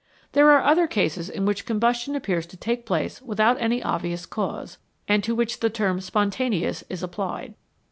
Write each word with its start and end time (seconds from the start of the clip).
There 0.31 0.49
are 0.49 0.63
other 0.63 0.87
cases 0.87 1.29
in 1.29 1.45
which 1.45 1.63
combustion 1.67 2.15
appears 2.15 2.47
to 2.47 2.57
take 2.57 2.87
place 2.87 3.21
without 3.21 3.61
any 3.61 3.83
obvious 3.83 4.25
cause, 4.25 4.79
and 5.07 5.23
to 5.23 5.35
which 5.35 5.59
the 5.59 5.69
term 5.69 6.01
"spontaneous" 6.01 6.83
is 6.89 7.03
applied. 7.03 7.53